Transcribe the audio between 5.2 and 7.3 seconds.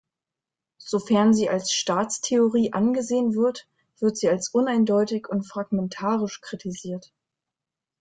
und fragmentarisch kritisiert.